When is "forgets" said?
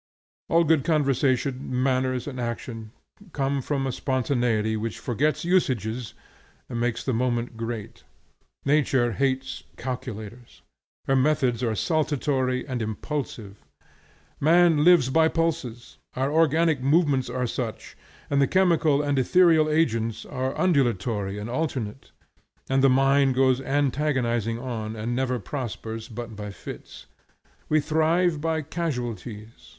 4.97-5.45